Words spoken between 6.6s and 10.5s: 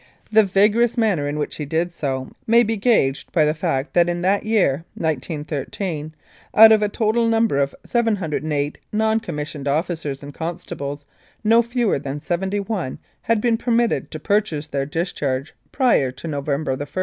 of a total number of 708 non commissioned officers and